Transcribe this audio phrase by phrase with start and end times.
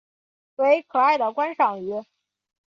[0.55, 1.93] 为可爱的观赏鱼。